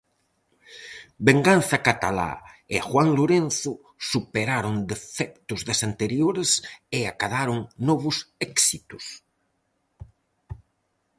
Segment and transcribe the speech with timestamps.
[1.27, 2.31] Venganza catalá
[2.75, 3.73] e Juan Lorenzo
[4.11, 6.49] superaron defectos das anteriores
[6.97, 8.17] e acadaron novos
[8.49, 9.05] éxitos.